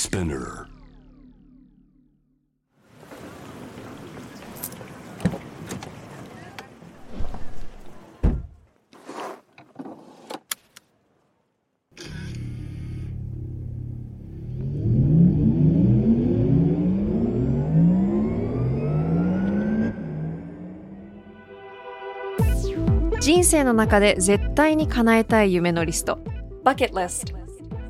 [0.00, 0.66] Spinner.
[23.20, 26.18] 人生の中で絶対に叶えたい夢のリスト
[26.64, 27.39] Bucket List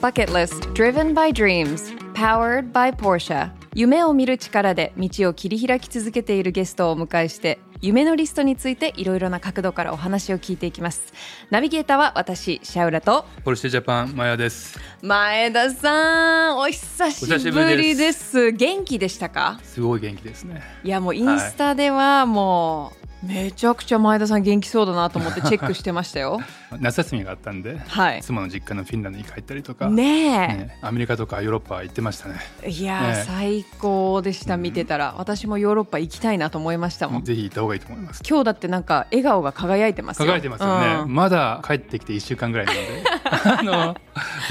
[0.00, 3.50] Bucket List Driven by Dreams Powered by Porsche.
[3.74, 11.12] 夢を見る力で道を切り開き続けているゲストをお迎えして夢のリストについていろいろな角度からお話を聞いていきます。
[11.50, 14.78] ナビゲーターは私シャウラとポルシェジャパンマヤです。
[15.02, 18.52] 前田さんお久しぶりです。
[18.52, 19.58] 元気でしたか？
[19.64, 20.62] すごい元気ですね。
[20.84, 26.40] いやもうインスタではもうめちゃくちゃ前田さん元気そうだなと思ってチェックしてましたよ。
[26.78, 28.22] 夏休みがあったんで、はい。
[28.22, 30.28] 妻の実家のフィンランドに帰ったりとか、ねえ。
[30.48, 32.36] ねアメリカとかヨーロッパ行ってましたね。
[32.66, 37.24] いやー、ね最高でした見てたら、私もヨーロッパ行きたいなと思いましたもん。
[37.24, 38.22] ぜひ行った方がいいと思います。
[38.28, 40.26] 今日だってなんか笑顔が輝いてますよ。
[40.26, 40.86] 輝いてますよね。
[41.02, 41.14] うん。
[41.14, 43.04] まだ帰ってきて1週間ぐらいなので、
[43.58, 43.96] あの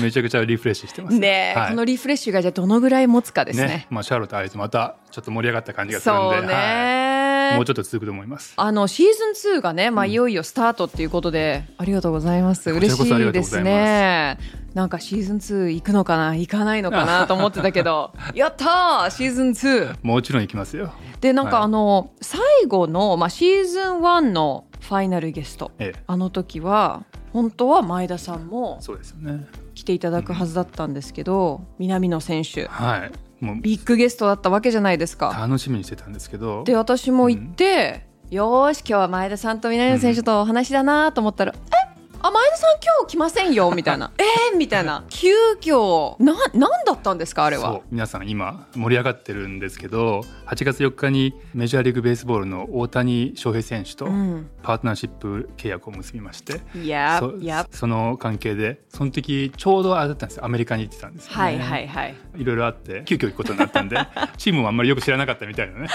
[0.01, 1.17] めちゃくちゃリフレッシュしてます。
[1.17, 1.53] ね。
[1.55, 1.69] え、はい。
[1.69, 3.67] このリフレッシュがじゃあどのぐらい持つかですね。
[3.67, 7.06] ね、まあシャーロット会えてまたちょっと盛り上がった感じがするんで、そうね、はい
[7.55, 8.53] もうちょっと続くと思います。
[8.55, 12.69] あのシーズン2がね、まあ、いよいよスタートっていうことで、ありがとうございます。
[12.71, 14.37] 嬉しいいですね。
[14.73, 18.13] なんかシーズン2行くのかな行かないのかな と思ってたけど。
[18.35, 20.93] やったーシーズン2もちろん行きますよ。
[21.19, 21.65] でなんかはい。
[21.65, 25.71] あの、最後の、まあ、シーズン1のファイナルゲスト。
[25.79, 27.03] ええ、あの時は
[27.33, 29.47] 本当は前田さんもそうですよね。
[29.73, 32.67] 来ていただくはずだったんですけど、南野選手。
[32.67, 33.11] はい。
[33.39, 33.55] もう。
[33.61, 35.35] ビッグゲストだったわけじゃないですか。
[35.39, 41.86] 楽しみにしてたんですけど、で私も行って、よーし今日は前田さんと南野選手とお話だなと思ったら、え
[42.27, 44.11] あ前田さん今日来ませんよみたいな。
[44.19, 45.05] えー、みたいな。
[45.07, 45.29] 急
[45.61, 47.71] 遽な何だったんですかあれは？
[47.71, 54.49] そう皆さん今盛り上がってるんですけど8月4日にメジャーリーグベースボールの大谷翔平選手とうん。
[54.61, 60.43] パートナーシップ契約を結びまして、いやそいやその関係でその時ちょうどあれだったんですよ。
[60.43, 62.15] アメリカに行ってたんですよ、ね、はいはいはい。
[62.35, 63.97] いろいろあって急遽行くことになったんで
[64.35, 65.87] チームもあんまりよく知らなかったみたいなね。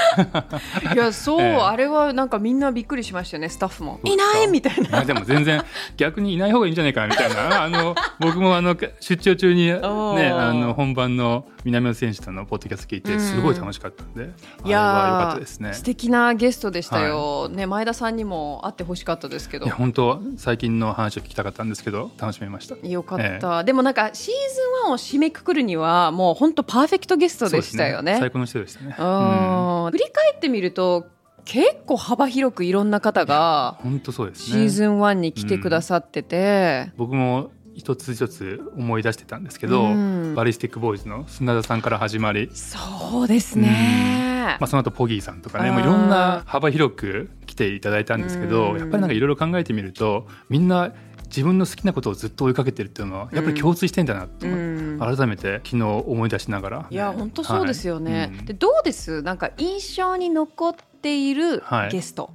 [0.94, 1.56] いやそう、 ええ。
[1.56, 4.00] あれはなんかみんなびっくりしましたよねスタッフも。
[4.04, 4.88] いないみたいな。
[4.88, 5.62] まあでも全然
[5.98, 7.62] 逆にいない方がいいんじゃないかなみたいな。
[7.64, 14.30] あの僕もあの出張中にねあの本番の南野選手とのポッドキャスト聞いてすごい楽しかったんで、
[14.64, 15.72] あいやれは良ーかったですね。
[15.74, 19.66] 素敵なゲストでしたよ、ね前田さんにも会ってほしかったですけど。
[19.66, 22.76] いや本当最近の話を聞きたかったんですけど楽しめました。
[22.86, 28.02] よかった、でもなんかシーズン1を締めくくるにはもう本当パーフェクトゲストでしたよね。
[28.02, 28.96] そうです最高の人でしたね。
[28.98, 29.90] うん。
[29.92, 31.06] 振り返ってみると
[31.44, 34.60] 結構幅広くいろんな方が本当そうですね。
[34.62, 40.34] シーズン1に来てくださってて、僕も一つ一つ思い出してたんですけど、うん。
[40.34, 48.78] バリスティックボーイズの砂田さんから始まり、そうですね、まあ、その後ポギーさんとかねもういろんな幅広く来ていただいたんですけど、うん。
[48.78, 50.92] やっぱりなんかいろいろ考えてみるとみんな
[51.26, 54.98] 自分の好きなことをずっと追いかけてるっていうのはやっぱり共通してんだなと、うん。
[55.00, 58.28] 改めて昨日思い出しながら、いや本当そうですよね、はい。
[58.28, 58.44] うん。
[58.44, 59.22] でどうです？
[59.22, 61.90] なんか印象に残っているはい。
[61.90, 62.30] ゲスト、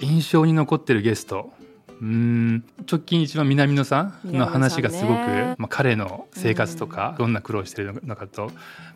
[0.00, 1.52] 印象に残ってるゲスト。
[1.88, 2.64] うーん。
[2.90, 5.54] 直近一番南野さんの話がすごく、ね。
[5.58, 8.50] まあ、彼の生活とか、どんな苦労してるのかと。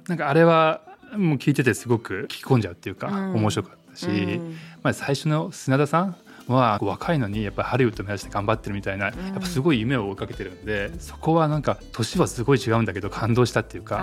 [0.08, 0.80] なんかあれは
[1.16, 3.34] もう聞いててすごく聞き込んじゃうっていうか、うん。
[3.34, 4.56] 面白かったし、うん。
[4.82, 6.16] まあ、最初の砂田さん
[6.54, 13.98] は若いのにやっぱりハリウッド目指して頑張ってるみたいな、やっぱすごい夢を追いかけてるんでそこはなんか年はすごい違うんだけど感動したっていうか。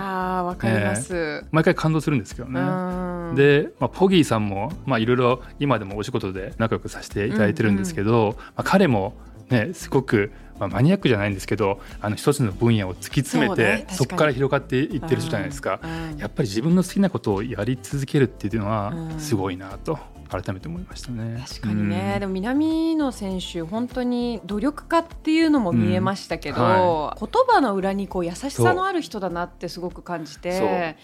[0.50, 2.60] あかります、毎回感動するんですけどね。
[2.60, 3.34] うん。
[3.34, 9.14] で、まあ、ポギーさんもまあいろいろ今でもお仕事で仲良くさせていただいてるんですけど、まあ、彼も
[9.48, 16.18] ねすごく、まあ、マニアックじゃないんですけどあの一つの分野を突き詰めてそこから広がっていってる人じゃないですか、うん。
[16.18, 19.20] やっぱり自分の好きなことをやり続けるっていうのはうん。
[19.20, 19.98] すごいなと
[20.28, 21.42] 改めて思いましたね。
[21.46, 22.20] 確かにね、うん。
[22.20, 26.68] でも南野選手本当に努力家っていうのも見えましたけど、うん。
[26.68, 30.96] は言葉の裏にこう優しさのある人だなってすごく感じて。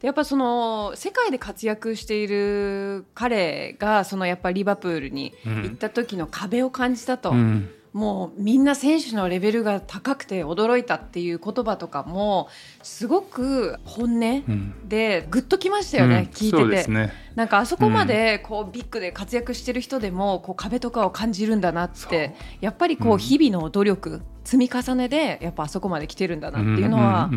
[0.00, 12.48] でやっぱその世界で活躍している彼がそのやっぱリバプールに行った時の壁を感じたと、うんもうみんな選手のレベルが高くて驚いたっていう言葉とかも
[12.82, 27.30] すごく本音でグッときましたよね、うん、聞いてて、ね、なんかあそこまでこうビッグで活躍してる人でもこう壁とかを感じるんだなってやっぱりこう日々の努力、積み重ねでやっぱあそこまで来てるんだなっていうのは、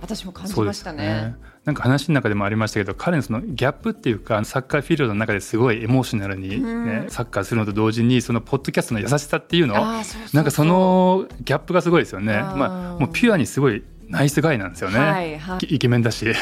[0.00, 1.34] 私も感じましたね。
[1.68, 12.40] なんか話の中でもありましたけど彼のそのギャップっていうかサッカーフィールドの中ですごいエモーショナルにね、ね、うん、サッカーするのと同時にそのポッドキャストの優しさっていうのなんかそのギャップがすごいですよね。
[12.40, 16.32] まあ、もうピュアにすごいナイスガイなんですよね、はいはい、イケメンだしもう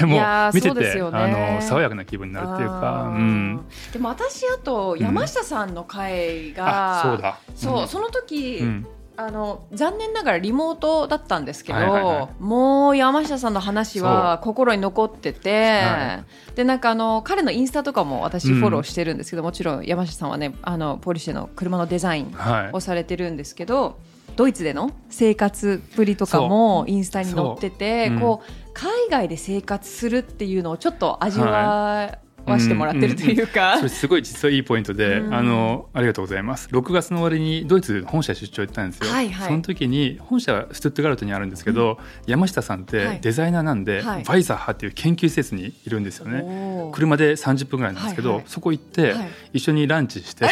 [0.54, 3.60] 見てて、ね、あの爽やかな気分になるっていうか、うん、
[3.92, 8.62] でも私あと山下さんの回が、うん、そうだ、そう、その時、
[9.16, 22.34] あの残念ながらリモートだったんですけど、はいはいはい、もう山下さんの話は心に残ってて、はい、でなんかあの彼のインスタとかも私フォローしてるんですけど、うん、もちろん山下さんはねあのポリシェの車のデザイン
[22.72, 28.16] をされてるんですけど、はい、ドイツでの生活ぶりとかもインスタに載ってて、う。
[28.16, 32.18] ん、こう海外で生活するっていうのをちょっと味わ
[32.52, 36.68] はしてもらってるというか、うんうん、すごい実はいいポイントで、うん、あのありがとうございます。
[36.68, 46.90] 6月の終わりにドイツ本社出張行ったんですよ、はいはい、その時に本社はストゥットガルトにあるんですけど、山下さんってデザイナーなんで、はい、バイザー派っていう研究施設にいるんですよね。
[46.92, 49.14] 車で30分ぐらいなんですけど、はいはい、そこ行って、
[49.52, 50.46] 一緒にランチして、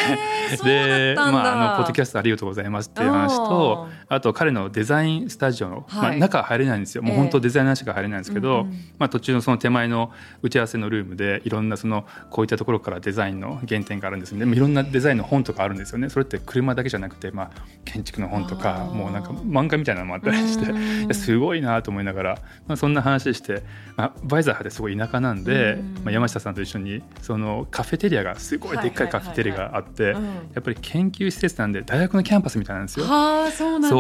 [0.51, 7.03] えー、でまああのポッドキャストありがとうございますっていう話とあと彼のデザインスタジオの、まあ、中入れないんですよ。
[7.03, 10.13] もう本当デザイナーしか入れないんですけど、えー、まあ、途中のその手前の
[10.43, 16.09] 打ち合わせのルームでいろんなそのこういったところからデザインの原点があるんですでもいろんなデザインの本とかあるんですよね。
[16.09, 17.51] それって車だけじゃなくて、まあ、
[17.85, 22.35] 建築の本とかもうなんか漫画みたいなのもあったりしてすごいなと思いながら、
[22.67, 23.63] まあ、そんな話して、
[23.97, 30.19] まあ、バイザー派ですごい田舎なんで、まあ、山下さんと一緒にそのカフェテリアがすごいでっかいカフェテリアがあってや
[30.61, 33.07] っぱり研究施設なんで大学のキャンパスみたいなんですよ。
[33.07, 33.91] はあそうなん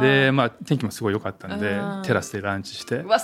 [0.00, 3.18] で、まあ、天気もすごい良かったんでテラスでランチして、まあ、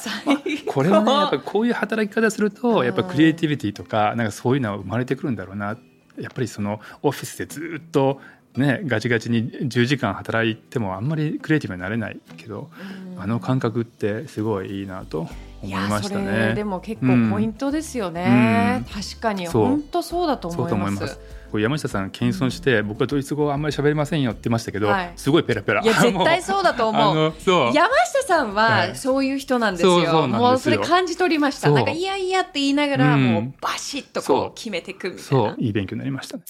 [0.67, 5.79] これはねやっぱこういう働き方するとやっぱクリエイティビティとかなんかそういうのは生まれてくるんだろうな。
[6.19, 8.21] やっぱりそのオフィスでずっと
[8.57, 12.71] ね、ガチガチに10時間働いてもあんまりクリエイティブになれないけど、
[13.17, 15.29] あの感覚ってすごいいいなと
[15.63, 16.55] 思いましたね。
[16.55, 18.85] でも結構ポイントですよね。
[18.87, 19.47] うん、確かに。
[19.47, 21.21] 本当そうだと思います。
[21.55, 25.83] 山下さん謙遜して、僕はドイツ語あんまり喋りませんよって言ってましたけど、はい、すごいペラペラ。
[25.83, 27.33] いや絶対そうだと思う。
[27.47, 31.71] 山下さんはそういう人なんですよ、はい、もうそれ感じ取りました。
[31.71, 35.23] なんかいやいやって言いながら、もうバシッとこう決めていくみたいな。
[35.23, 36.43] そういい勉強になりましたね。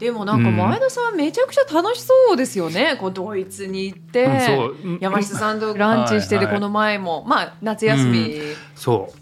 [0.00, 4.28] でもなんか前田さんめちゃくちゃ楽しそうですよね、うん、こうドイツに行って、う
[4.96, 9.18] ん、山下さんとランチしててこの前も、はいはい、まあ夏休み、うん、そう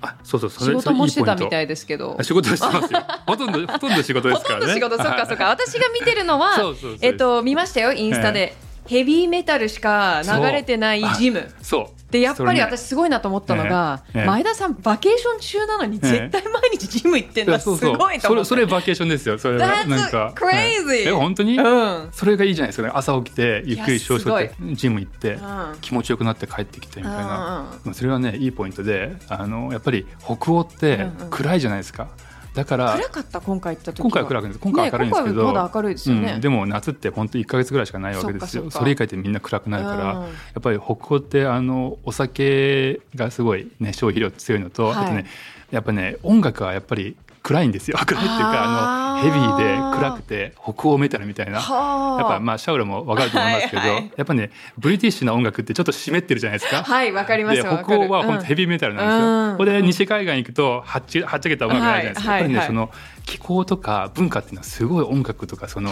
[0.00, 2.16] あそうそう仕事もしてたみたいですけど。
[2.22, 3.04] 仕事してますよ。
[3.26, 4.66] ほとんどほとんど仕事ですからね。
[4.74, 4.96] ほとんど仕事。
[5.02, 5.48] そっかそっか。
[5.48, 8.54] 私が見てるのはえっと見ましたよインスタで、
[8.86, 11.48] ヘビーメタルしか流れてないジム。
[11.62, 11.96] そう。
[12.10, 14.20] でやっぱり私すごいなと思ったのが、ね。
[14.20, 18.20] ね、前田さんバケーション中なのに絶対毎日ジム行ってんだ、すごいと思って。
[18.20, 20.32] それそれバケーションですよそれなんか。
[20.36, 22.86] crazy、え本当に、うん、それがいいじゃないですか。
[22.86, 32.25] ね朝起きてゆっくり少々ってジム行って、うん、気持ちよくなって帰ってきてみたいな、うん、それはねいいポイントであのやっぱり北欧って暗いじゃないですか、うんうん
[32.56, 34.58] だから暗かった今回行った時今回は暗くです。
[34.58, 38.70] 今回明るいんですけど、ね、まだ明るいですよね、うん、でも夏って本当一か月ぐらいしかないわけですよ。
[38.70, 40.28] それ以外ってみんな暗くなるから、や
[40.58, 45.26] っぱり北欧ってあのお酒がすごいね消費量強いのと、はい、あとね
[45.70, 47.14] やっぱね音楽はやっぱり
[47.46, 47.96] 暗いんですよ。
[48.04, 51.52] 暗いっていうかあのヘビーで暗くて北欧メタルみたいな。
[51.52, 56.82] やっぱまあシャウラも分かると思いますけど、はいはい、やっぱねブリティッシュな音楽ってちょっと湿ってるじゃないですか。
[56.82, 62.90] はいわかります北欧は本当ヘビーメタルなんですよ、うん、これで西海岸行くとはっちはっちゃけた音楽ないじゃないですか、はい、やっぱりね、その
[63.24, 65.90] 気候とか文化っていうのはすごい音楽とかその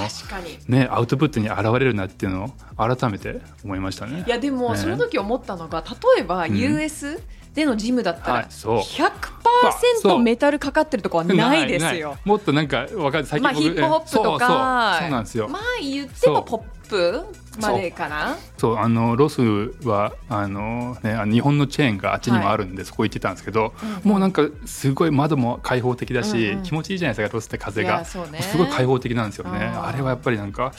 [0.69, 4.25] ねアウトプットに現れるなっていうのを改めて思いましたね。
[4.27, 5.85] いやでもその時思ったのが
[6.17, 12.17] 例えば US、うんでのジムだったら100%メタルかかってるとこはないですよ。
[12.27, 13.27] もっとなんか分かる。
[13.27, 14.99] 最近まあヒップホップとか。
[15.01, 15.49] そうなんですよ。
[15.49, 17.25] まあ言ってもポップ
[17.61, 18.37] までかな。
[18.59, 18.77] そう。
[18.77, 19.41] あのロス
[19.85, 23.73] はあの、ね、日本のチェーンがあっちにもあるんで、はい、そこ行ってたんですけど、
[24.05, 30.73] うん、もうなんかすごい窓も開放的だし、うんうん、気持ちいいじゃないですかロスって風が、ね、すごい開放的なんですよねあれはやっぱりなんか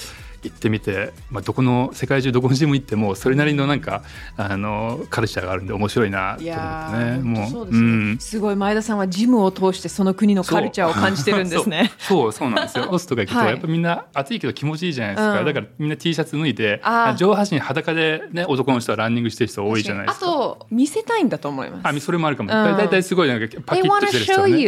[0.46, 4.04] 行ってみて、まあ、どこの世界中どこのジム行ってもそれなりのなんか
[4.38, 7.20] あのカルチャーがあるんで面白いなと思ってね。
[7.20, 11.92] もう、うん、すごい前田さんはジムを通してその国のカルチャーを感じてるんですね。
[12.00, 12.32] そう。
[12.32, 12.88] そうなんですよ。
[12.92, 16.82] オスとか行くと、やっぱみんな暑いけど気持ちいいじゃないですか、うん、だからみんな T シャツ脱いで
[17.18, 20.26] 上半身裸でね男の人はランニングしてる人多いじゃないですか。
[20.26, 21.88] あと見せたいんだと思います。
[21.88, 22.78] あそれもあるかも、うん。
[22.78, 24.66] だいたいすごいなんかパッとしてる人はね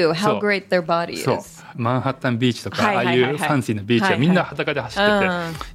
[1.17, 1.37] そう。
[1.75, 3.23] マンハッタンビーチとか、はいはいはいはい。
[3.23, 4.19] ああいうファンシーなビーチはいはい。
[4.19, 5.21] はみんな裸で走ってて、うん。
[5.21, 5.66] いやいけて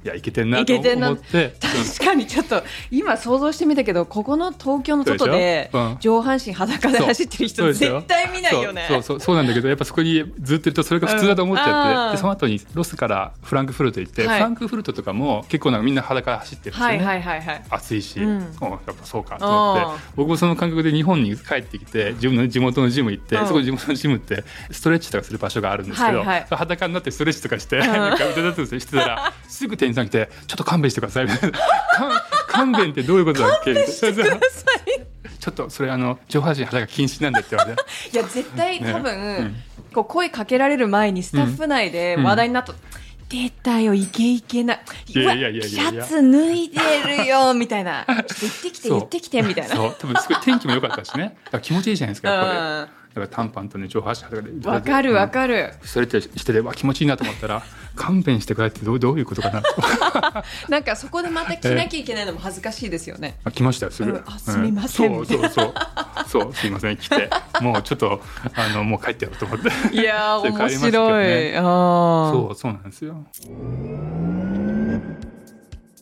[0.43, 1.11] んないとけてんな。
[1.11, 1.55] 思って。
[1.59, 8.85] 確かにちょっと今想像してみたけどここの東京の外で上半身裸で走ってる人絶対見ないよね。
[8.87, 12.11] そうそうそうなんだけどやっぱそこにずっといるとそれが普通だと思っちゃって、うん。
[12.11, 14.37] でその後にロスからフランクフルト行って、はい。
[14.37, 17.63] フランクフルトとかも結構なんかみんな裸で走ってるんですよね、はいはいはいはい。
[17.69, 18.55] 暑いし、うん。
[18.61, 19.85] おやっぱそうかと思って。
[19.85, 19.99] うん。
[20.15, 23.47] 僕もその感覚で日本に帰ってきて自分の地元のジム行って、うん。
[23.47, 26.45] そこ地元のジムってストレッチとかする場所があるんですけど、はいはい。
[26.49, 31.57] 裸になってストレッチとかして、なんか腕立てしてたらすぐ 店員さん来て「ちょっと勘弁してください」みたいな
[31.95, 32.11] 「勘
[32.47, 33.21] 勘弁ってどうい。
[33.21, 33.73] うことだっけ?」
[35.43, 37.81] ちょっとそれあの上半身裸禁止なんだって言われて。
[38.13, 39.55] いや絶対ね多分、うん
[39.93, 42.73] こう声かけられる前にスタッフ内で話題になった、
[43.29, 44.79] 出たよイケイケない
[45.15, 46.79] やいやいやシャツ脱いで
[47.17, 48.05] るよみたいな。
[48.07, 49.75] ちょっと言ってきて言ってきてみたいな。
[49.75, 49.95] そう。
[49.97, 51.35] 多分すごい天気も良かったしね。
[51.61, 57.63] 気持ちいいじゃないですかやっぱり、うんだから短パンとね上半身裸でわかるわるかる、それってしててわ気持ちいいなと思ったら
[57.95, 59.69] 勘弁してくれってどうどういうことかなと。
[60.67, 63.37] なんかそこでまた着なきゃいけないのも恥ずかしいですよね。
[63.45, 64.23] あ来ましたよすぐ、うん。
[64.25, 65.13] あすみません。
[65.13, 65.73] そうそうそう。
[66.27, 66.97] そうすみません。
[66.97, 67.29] 来て。
[67.61, 68.19] もうちょっと
[68.55, 69.95] あのもう帰ってやろうと思って。
[69.95, 72.31] いや面白い、ねあー。
[72.31, 73.27] そうそうなんですよ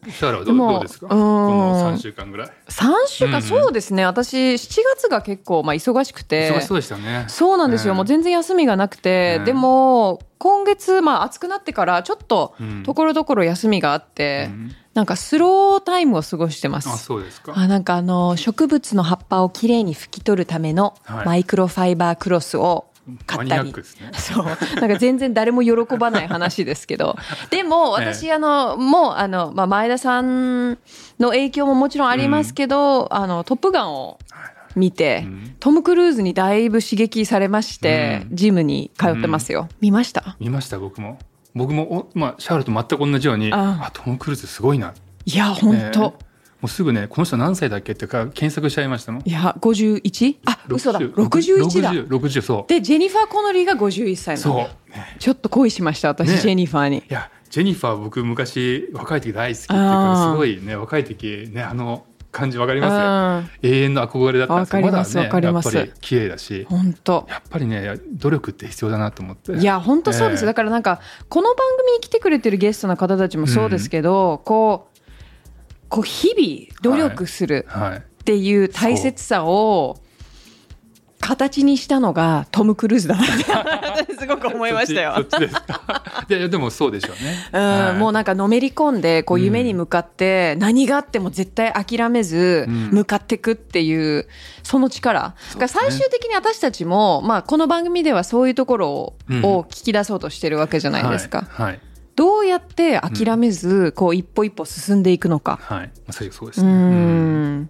[0.04, 1.08] シャーラはどどうですか？
[1.08, 1.22] こうん。
[1.22, 4.06] の3週間ぐらい？3週間、うんそうですね。
[4.06, 6.52] 私7月が結構まあ忙しくて。
[6.52, 7.26] 忙しそうでしたね。
[7.28, 12.84] そうなんですよ、ねもう全然休みがなくて、ねでも今月、まあ、暑くなってからちょっとうん。
[12.84, 14.72] ところどころ休みがあって、うん。
[14.96, 16.98] なんかスロータイムを過ごしてまあす。
[17.06, 17.54] そうですか。
[17.56, 21.26] あなんかあの植物の葉っぱをきれいに拭き取るためのはい。
[21.28, 22.86] マイクロファイバークロスを
[23.26, 23.84] 買ったり、ね。
[24.14, 24.46] そう。
[24.46, 24.56] なん
[24.92, 27.16] か全然誰も喜ばない話ですけど。
[27.50, 30.72] でも私、あのもうあの、まあ、前田さん
[31.20, 34.20] の影響ももちろんありますけど「あのトップガン」を
[34.76, 35.56] 見て、うん。
[35.60, 38.36] トム・クルーズにだいぶ刺激されまして、うん。
[38.36, 40.36] ジムに通ってますよ、見ました？
[40.40, 41.18] 見ました僕も。
[41.54, 43.92] 僕もお、まあ、シャーロと全く同じようにああ。
[43.92, 44.94] トム・クルーズすごいな。
[45.26, 46.14] いや本当、ね
[46.62, 50.38] もうすぐねこの人何歳だっけってか検索しちゃいましたもんいや 51?
[50.46, 51.00] あ嘘だ。
[51.00, 51.92] 61だ。
[51.94, 52.70] 60, 60そう。
[52.70, 54.70] でジェニファー・コノリーが51歳なそう、のね
[55.20, 56.38] ちょっと恋しました私、ね。
[56.38, 56.98] ジェニファーに。
[57.00, 60.32] いやジェニファー僕昔若い時大好きっていうあかー。
[60.34, 63.66] すごいね若い時ねあの感じわかります？
[63.66, 65.74] うん永遠の憧れだったんですけどわかりまだわかります。
[65.74, 66.66] ねやっぱり綺麗だし。
[66.70, 67.26] 本当。
[67.28, 69.54] やっぱりね努力って必要だなと思って。
[69.54, 70.46] いや本当そうです、ええ。
[70.46, 74.91] だからなんかこの番組に来てくれてるゲストの方たちもそうですけど、こう
[75.92, 77.98] こう日々努力するはい。
[77.98, 79.98] っていう大切さを
[81.20, 85.16] 形にしたのがトム・クルーズだなって すごく思いましたよ。
[86.30, 87.50] いやでもそうでしょうね。
[87.52, 87.94] うんはい。
[87.96, 92.90] もうなんかのめり込んでこううん夢に向かって何があっても絶対諦めずうん。
[92.92, 94.28] 向かっていくっていう
[94.64, 99.42] その力、だから最終的に私たちも、まあ、この番組ではそういうところを,、うん。
[99.42, 101.66] 聞き出そうとしてるわけじゃないですか、はい。
[101.68, 101.80] はい
[102.16, 106.72] どうやって諦めずこう一歩一歩進んでいくのか、はい、まあ、そうそうでうすね。
[106.72, 107.70] ん。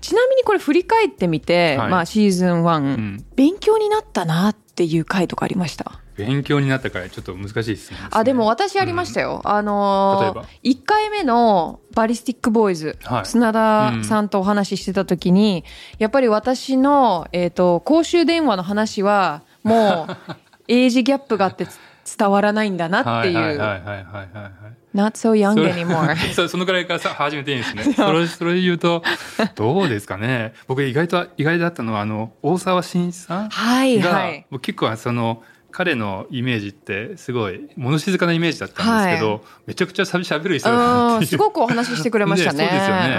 [0.00, 1.90] ちなみにこれ振り返ってみて、はい。
[1.90, 3.24] まあ、シーズン1、うん。
[3.36, 6.00] 勉強になったなっていう回とかありました？
[6.16, 7.96] 勉強になったからちょっと難しいですね。
[8.12, 13.26] あでも私ありましたよ、あの例えば？1回目のバリスティックボーイズ、はい。
[13.26, 15.64] 砂田さんとお話ししてた時に、
[15.98, 20.16] やっぱり私の、えー、と公衆電話の話はもう
[20.72, 21.66] エイジギャップがあって
[22.04, 24.52] 伝わらないんだなっていう、はいはいはいはいはいはい。
[24.94, 26.14] Not so young anymore.
[26.34, 27.82] そう そのぐらいからさ始めていいんですね。
[27.94, 29.02] それそれ言うと
[29.54, 30.52] どうですかね。
[30.68, 34.46] 僕意外と意外だったのはあの大沢慎一さんはいが、はい。
[34.50, 41.18] 僕結構その彼のイメージってすごい物静かなイメージだったんですけど、はめちゃくちゃしゃべる人だなっていう。
[41.18, 42.58] うんすごくお話ししてくれましたね。
[42.64, 43.16] ねそうですよね。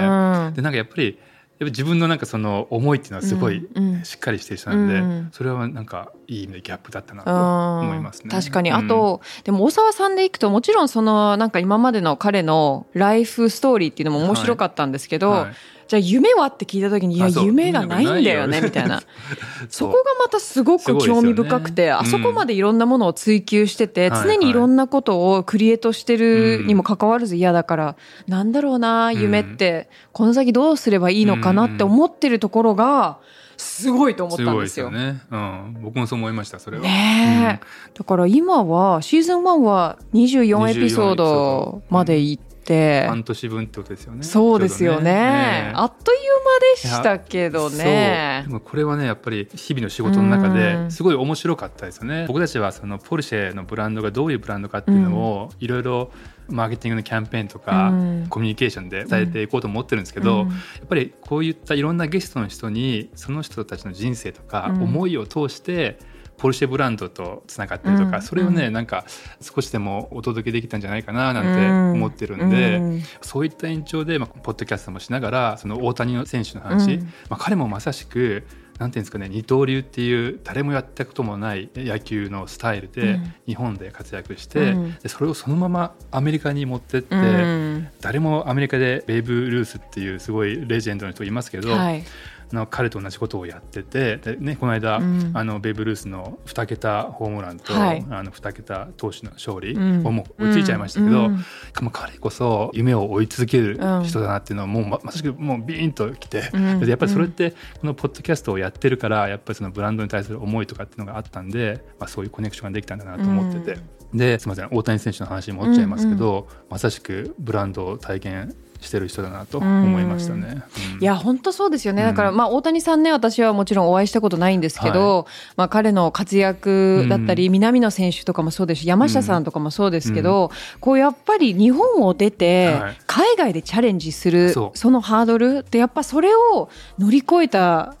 [0.48, 0.54] うん。
[0.54, 1.18] でなんかやっぱり
[1.58, 4.04] やっぱ自分のなんかその思いっていうのはすごいうんうん。
[4.04, 5.28] しっかりしてる人なんで、うん。
[5.32, 8.30] それはなんかいい意味でギャップだったなとうん思いますね。
[8.30, 8.70] 確かに。
[8.70, 8.76] うん。
[8.76, 15.54] あと、でも大沢さんでいくと、もちろんその、なんか今までの彼のライフストーリーっていうのも面白かったんですけど、はい
[15.88, 16.46] じゃあ夢は？
[16.46, 19.02] って聞いた時に、いや、夢がないんだよね、みたいな。
[19.70, 33.18] そこがまたすごく興味深くて、あそこまでいろんなものを追求してて、はい常にいろんなことをクリエイトしてるにもかかわらず嫌だから、なんだろうな、夢って、この先どうすればいいのかなって思ってるところが、
[33.56, 35.22] すごいと思ったんですすよね。
[35.30, 36.58] うん、僕もそう思いました。
[36.58, 36.82] それは。
[36.82, 37.66] ねえ、
[37.96, 41.82] だから今はシーズン1は24エピソード。
[41.88, 44.22] までいって半年分ってことですよね。
[44.22, 48.44] そうですよね、ね、あっという間でしたけどね。
[48.46, 52.24] でもこれはねやっぱり日々の仕事の中ですごい面白かったですよね。
[52.26, 56.10] 僕たちはそのポルシェのブランドがどういうブランドかっていうのをいろいろ
[56.48, 57.92] マーケティングのキャンペーンとか、
[58.30, 60.44] コミュニケーションで伝えていこうと思ってるんですけど、や
[60.84, 65.98] っぱりこういったいろんなゲストの人にその人たちの人生とか思いを通して、
[66.38, 69.04] ポルシェブランドとつながってるとか、それをねなんか
[69.40, 78.44] 少しでもお届けできたんじゃないかななんて思ってるんで、そういった延長で、まあ、ポッドキャストもしながらその大谷選手の話、まあ、彼もまさしく
[78.78, 92.04] なんていうんですかね二刀流っていう誰もやったこともない野球のスタイルで日本で活躍して、うん、でそれをそのままアメリカに持ってって、うん、誰もアメリカでベーブ・ルースっていうすごいレジェンドの人いますけど、はい、
[92.52, 101.44] の彼と同じことをやっててで、ね、この間、うん、あのベーブ・ルースの2桁ホームランと、はい、あの2桁投手の勝利をもう追いついちゃいましたけど、うん、
[101.92, 113.96] 彼こそ夢を追い続ける人だなっていうのはもうままさしくもうビーンときて、うん、やっぱりそれってこのポッドキャストをやってるからやっぱりそのブランドに対する思いとかっていうのがあったんで、まあ、そういうコネクションができたんだなと思ってて。
[114.14, 120.62] ですみません大谷選手の話に戻っちゃいますけど、うんうん、まさしくブランドを体験してる人だなと思いましたね。
[120.94, 122.02] うん、いや本当そうですよね。
[122.02, 136.68] だからまあ大谷さんね私はもちろんお会いしたことないんですけど、はい、まあ彼の活躍だったり、南野選手とかもそうですし山下さんとかもそうですけど、うん、こうやっぱり日本を出て海外でチャレンジする、はい、そのハードルってやっぱそれを
[136.98, 137.94] 乗り越えた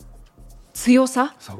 [0.74, 1.34] 強さ？
[1.38, 1.56] そう。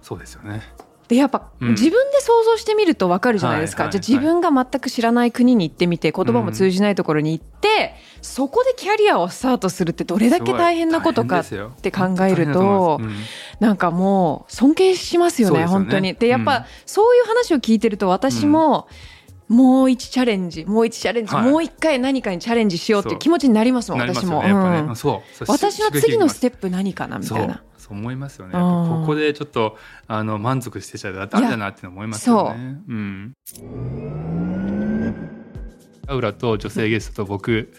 [0.00, 0.62] そうですよね。
[1.08, 11.44] でやっぱ、自分で想像してみると分かるじゃないですか、じゃあ自分が全く知らない国に行ってみて言葉も通じないところに行って、うん、そこでキャリアをスタートするってどれだけ大変なことかっ
[11.82, 13.14] て考えると、うん、
[13.60, 16.14] なんかもう尊敬しますよね、ね、本当に。
[16.14, 18.88] でやっぱ、うん、そういう話を聞いてると私も、
[19.48, 23.18] もう一チャレンジもう一チャレンジ、はい、もう一回何かにチャレンジしようっていう。
[23.18, 24.48] 気持ちになりますもん私も、ね。
[24.48, 24.54] ね、
[25.46, 28.54] 私の次のステップ何かなみたいなそう思いますよね。
[28.54, 29.76] ここでちょっと
[30.06, 32.78] あの満足してちゃダメだなって思いますよね。
[32.88, 32.92] う。
[32.92, 33.34] うん。
[36.08, 37.74] アウラと女性ゲストと僕。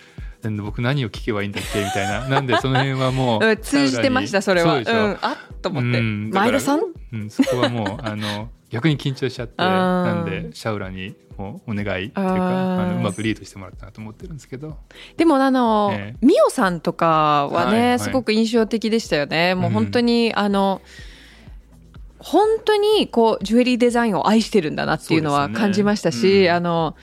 [0.52, 1.84] 僕何を聞けばいいんだっけ？
[1.84, 2.28] みたいな。
[2.30, 4.76] なんでその辺はもう通じてましたそれは。
[4.76, 6.82] う、うん、あっと思って、うん、前田さん、
[7.14, 14.78] うん、そこはもう あの逆に緊張しちゃってなんでシャウラにもうお願いっていうかあのうまくリードしてもらったなと思ってるんですけど。
[15.18, 19.56] でもあの、えー、ミオさんとかはね、はいはい、すごく印象的でしたよね。
[19.56, 20.82] もう本当に、うん、あの
[22.20, 26.96] 本当にこうジュエリーデザインを愛してるんだなっていうのは感じましたし、ねうん、あの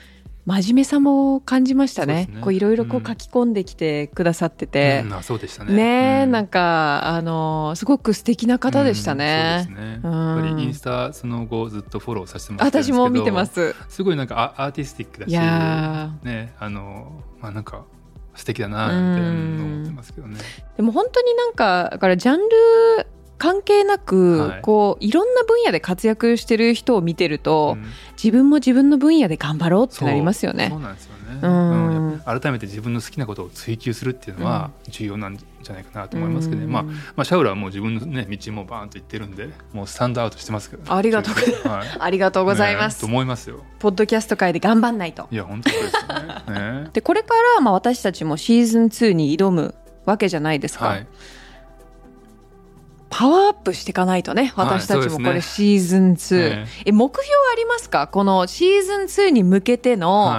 [0.45, 2.27] 真面目さも感じましたね。
[2.41, 5.73] こういろいろこう書き込んできてくださってて、うん、そうでしたね。
[5.73, 9.67] ね、うん、なんかあのすごく素敵な方でしたね。
[9.67, 9.99] うん、そうですね。
[10.03, 13.73] やっぱりインスタその後ずっとフォローさせてもらって私も見てます。
[13.87, 17.85] すごいなんかアーティスティックだし、ねあのまあなんか
[18.35, 20.39] 素敵だなって思ってますけどね。
[20.75, 30.69] でも本当になんかだからジャンル関係なく、はい、こういろんな分野で活躍してる人を見てると、うん、自分も自分の分野で頑張ろうってなりますよね。
[30.69, 30.79] そう。
[30.79, 43.63] なんですよね、うん、改めて自分の好きなことを追求するっていうのは重要なんじゃないかなと思いますけどね、うん、まあ、まあシャウラはもう自分の、ね、道もバーンと行ってるんでもうスタンドアウトしてますけど、ね、ありがとう、はい、ありがとうございます、ね、と思いますよ。
[43.79, 45.27] ポッドキャスト界で頑張んないと。
[45.31, 45.93] いや本当です
[46.47, 46.83] ね。
[46.83, 51.07] ねでこれから、まあ、私たちもシーズン2に挑むわけじゃないですか、はい
[53.13, 58.07] パワーアップしていかないとね私たちもこれシーズン2、はいね、え目標ありますか？
[58.07, 60.33] このシーズン2に向けての、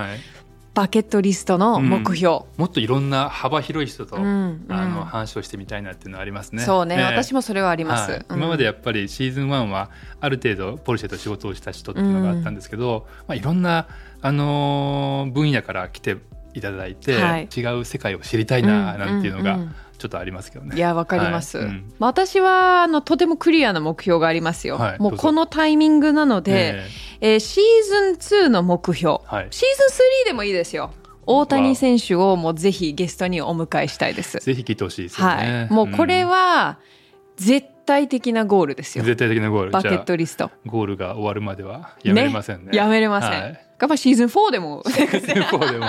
[0.75, 6.65] バケットリストの目標、うん、もっといろんな幅広い人と、うん、あの話をしてみたいなっていうのはありますね。
[6.65, 13.87] そうね、ね私もそれはあります、はい、今までやっぱりシーズン1はある程度ポルシェと仕事をした人っていうのがあったんですけど、まあ、いろんな、
[14.21, 16.17] あのー、分野から来て
[16.55, 19.59] いただいて、はい、違う世界を知りたいななんていうのが、
[19.99, 20.77] ちょっとありますけどね。
[20.77, 21.59] いやわかります。
[21.59, 24.79] はいうん、私はあのとてもクリアな目標がありますよ。
[24.79, 26.87] はい、もうこのタイミングなので、
[27.21, 30.93] えー、えー、シーズン2の目標、はい、シーズン3でもいいですよ。
[31.27, 34.39] 大谷選手をもうぜひゲストにお迎えしたいです。
[34.39, 35.27] ぜひ来てほしいですね。
[35.27, 35.73] はい。
[35.73, 36.79] もうこれは
[37.37, 39.05] 絶対的なゴールですよ。
[39.05, 39.71] 絶対的なゴール。
[39.71, 40.51] バケットリスト。
[40.67, 42.73] ゴールが終わるまではやめれませんね。
[42.73, 43.59] ねやめれません。
[43.75, 44.83] はいやっぱシーズン4でも。
[44.87, 45.87] シーズン4でも。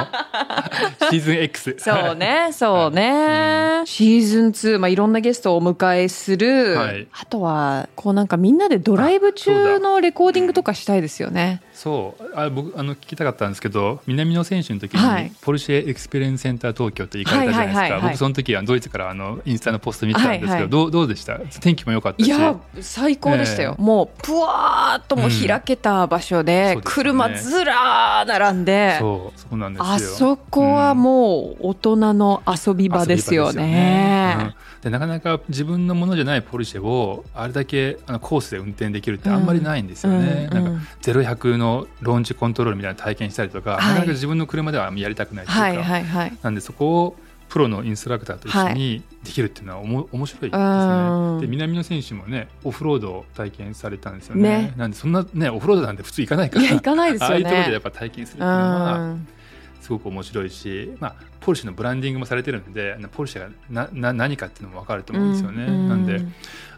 [1.12, 1.76] シーズン X。
[1.78, 3.84] そうね、そうね。
[3.86, 6.76] シーズン2、まあいろんなゲストをお迎えする。
[6.76, 11.62] はい、あとは、こうなんかみんなでドライブ中のレコーディングとかしたいですよね。
[11.74, 12.24] そう。
[12.36, 21.38] あ僕あの聞きたかったんですけど南野選手の時に、はい、ポルシェエクスペリエンスセンター東京って行かれたじゃないですか、僕その時はドイツからあのインスタのポスト見てたんですけど、どうどうでした？
[21.62, 22.28] 天気も良かったし。
[22.28, 29.86] いや最高でしたよ、えー、もうぷわーっともう開けた場所で、うん、車ずらー並んで、そうそうなんですよ。
[29.86, 34.36] あそこはもう大人の遊び場ですよね。
[34.40, 34.54] うん。
[34.86, 40.48] でなかなか自分のものじゃないポルシェをあれだけあのコースで運転できるってあんまりないんですよね。
[40.52, 47.16] うんうん、なんか0100のローンチコントロールみたいな体験したりとか、はい、なかなか自分の車ではやりたくないというか、はいはいはい、なんでそこを
[47.50, 51.42] プロのインストラクターと一緒にできるっていうのはおも面白いですね。
[51.42, 54.42] で南野選手もねオフロードを体験されたんですよね。
[54.42, 56.68] ねなんでそんなねオフロードなんて普通行かないから。
[56.68, 57.34] 行かないですよね。
[57.34, 59.18] ああいうところでやっぱ体験するっていうのは。
[59.86, 65.66] すごく面白いし、まあ、ポルシェのブランディングもされてるんでポルシェがなな何かっていうのも分かると思うんですよね。
[65.66, 66.22] うん、なんで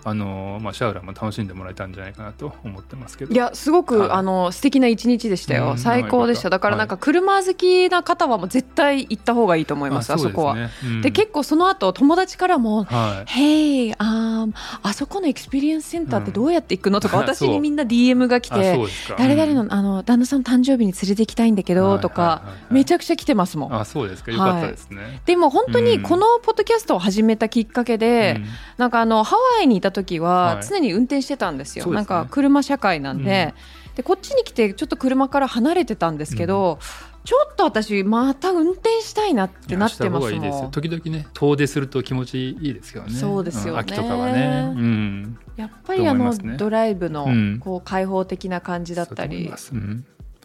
[0.08, 3.34] あのまあ、シャウラも楽しんでもらえたんじゃないかなと思ってますけど。
[3.34, 6.50] いやすごく、はい、あの素敵な一日でしたよ、うん、最高でした。
[6.50, 10.56] だからなんか車好きな方はもう絶対行った方がいいと思います、あそこは。
[10.56, 14.48] で、うん、結構その後友達からも「はい、Hey あ
[14.82, 18.80] あそこのエクスペリエンスセンターってどうやって行くの?」とか、 私にみんな DM が来て
[19.20, 23.76] 「誰々のあの旦那さん誕生日に連れて行きたいんだけど」とか、めちゃくちゃ来てますもん。
[23.76, 24.32] あそうですか。
[24.32, 28.42] よかったですね、はい、でも本当にこのポッドキャストを始めたきっかけで、
[28.78, 33.54] なんかあのハワイにいた時は常に運転してたんですよ、はい、なんか車社会なんで。
[33.90, 36.80] うん、でこっちに来てちょっと車から離れてたんですけど、うん、
[37.24, 40.72] ちょっと私また運転したいなってなってますもん。
[40.72, 43.12] 時々ね遠出すると気持ちいいですよね。
[43.12, 47.28] そうですよね、秋とかはね、うん、やっぱりあの、ね、ドライブの
[47.60, 49.52] こう開放的な感じだったり、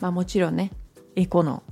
[0.01, 0.73] まあもちろんね
[1.15, 1.63] エコの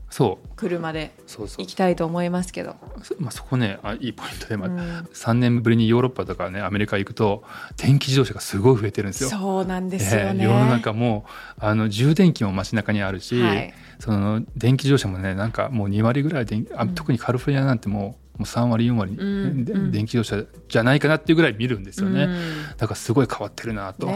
[0.56, 2.76] 車で行きたいと思いますけど。
[3.18, 4.78] まあ、そこねあいいポイントで、まあうん、
[5.12, 7.42] 3年ぶりにヨーロッパとかねアメリカ行くと
[7.76, 9.30] 電気自動車がすごい増えてるんですよ。
[9.30, 11.24] そうなんですよね、えー、世の中も
[11.58, 22.38] あの充電器も街中にあるし、はい、その電気自動車もねなんかもう2割ぐらい電あ特にカリフォルニアなんてもうもう3割4割、うん、電気自動車じゃないかなっていうぐらい見るんですよね、うん、
[22.78, 24.06] だからすごい変わってるなと、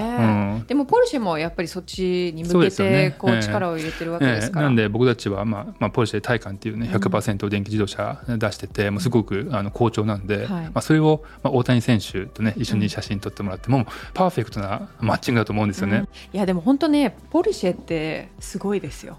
[0.66, 19.18] でもポルシェもやっぱりそっちに向けてこう力を入れてるわけですから、なんで僕たちは、まあまあ、ポルシェタイカンっていうね100%電気自動車出してて、もうすごくあの好調なんで、まあ、それを、まあ、大谷選手とね一緒に写真撮ってもらっても、パーフェクトなマッチングだと思うんですよね、いやでも本当ねポルシェってすごいですよ、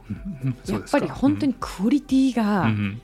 [0.68, 3.02] やっぱり本当にクオリティが、うん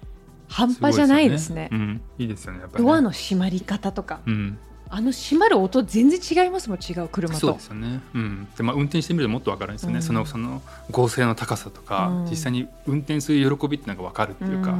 [0.51, 1.69] 半端じゃないですね。
[1.71, 2.59] すねうん、いいですよね。
[2.59, 4.57] ねドアの閉まり方とか、うん、
[4.89, 7.39] あの閉まる音全然違いますもん違う車と。
[7.39, 8.01] そうですよね。
[8.13, 8.47] うん。
[8.57, 9.97] でまあ運転してみるともっとわかるんですよね。
[9.97, 10.61] うん、そのその
[10.91, 14.79] 合成の高さとか、うん、実際に運転する喜びってなんかわかるっていうか、やっ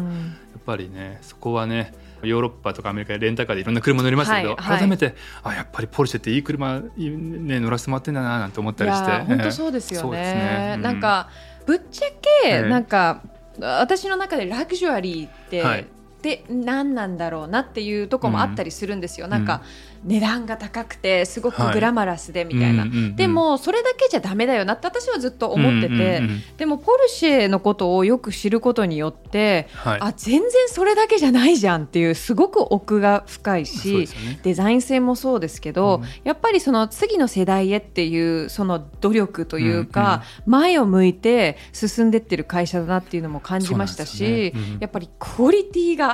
[0.66, 1.94] ぱりねそこはね。
[2.24, 11.30] ヨーロッパとかアメリカでレンタカーでいろんな車乗りましたけど、はいはい、改めてあやっぱりポルシェっていい車、ね、乗らせてもらってんだななんて思ったりして本当そうですよねね、うん、なんか
[11.66, 12.08] ぶっちゃ
[12.44, 13.24] け、なんか
[13.60, 15.86] 私の中でラグジュアリーって、はい。
[16.22, 19.62] で何なんだろうなっていうとこもあったりするんですよ、うん、なんか
[20.04, 44.52] 値段が高くてすごくグラマラスでみたいな、はい、でもそれだけじゃだめだよなって私はずっと思ってて、うんうんうん、でもポルシェのことをよく知ることによって、はい、あ全然それだけじゃないじゃんっていうすごく奥が深いし、ね、デザイン性もそうですけど、うん、やっぱりその次の世代へっていうその努力というか、うんうん、前を向いて進んでってる会社だなっていうのも感じましたし、ね。
[44.56, 46.11] うん、やっぱりクオリティが、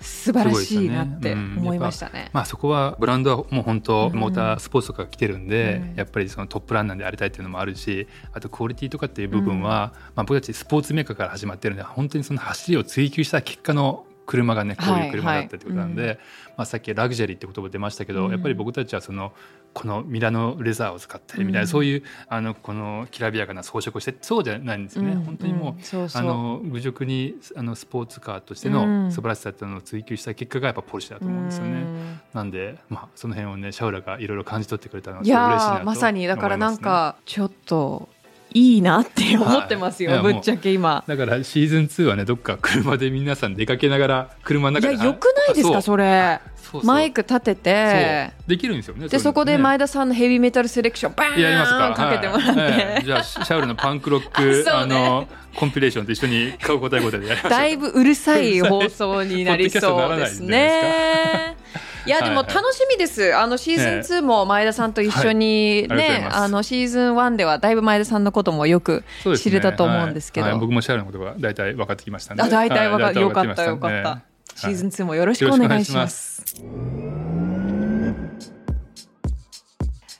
[0.00, 2.12] 素晴らしいなって思いましたね。
[2.12, 16.18] ねうん、まあそこはブランドはもう本当モータースポーツとか来てるんで、うん、やっぱりそのトップランナーでありたいっていうのもあるし、あとクオリティとかっていう部分は、うん、まあ僕たちスポーツメーカーから始まってるんで本当にその走りを追求した結果の車がねこういう車だったってことなんで、はいはい、
[16.58, 19.32] まあ、さっきラグジュアリーって言葉出ましたけど、うん、やっぱり僕たちはその
[19.72, 26.22] このミラノレザーを使ってみたいな、うん、そういうあのこのきらびやかな装飾をしてそうじゃないんですね、うん、本当にもうそうそう。
[26.22, 31.84] あの侮辱にあのスポーツカーとしての素晴らしさっていうのを追求した結果がやっぱポルシェだと思うんですよね。
[32.32, 38.08] なんで、まあ、その辺をねシャウラがいろいろ感じ取ってくれたのは嬉しいなと思います、ね、まさにだからなんかちょっと
[38.52, 41.04] いいなって思ってますよ、はい、ぶっちゃけ今。
[41.06, 46.40] だからシーズン2はねどっか車で皆さん出かけながら車の中でいやよくないですかそれ。
[46.82, 48.32] マイク立てて。
[48.46, 61.56] できるんですよねでそこで前田さんのヘビーメタルセレクションバーンかけてもらって、はい、じゃあシャウルのパンクロック、 ね、あのコンピレーションと一緒に顔答え答えでやりましだいぶうるさい放送になりそうですね
[62.06, 69.04] いやでも楽しみです、あのシーズン2も前田さんと一緒にね、あのシーズン1ではだいぶ前田さんのこともよく
[69.36, 72.48] 知れたと思うんですけど、僕もシャールのことが大体分かってきましたね。
[72.48, 74.22] 大体分かってよかったよかった。
[74.54, 76.44] シーズン2もよろしくお願いします。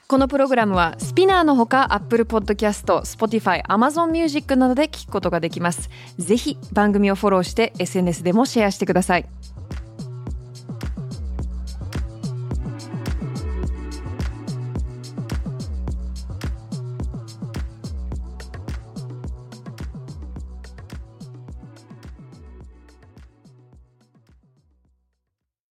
[0.07, 5.89] このプログラムはスピナーのほか Apple Podcast、Spotify、Amazon Music などで聞くことができます。
[6.17, 9.25] ぜひ番組をフォローして SNS でもシェアしてください。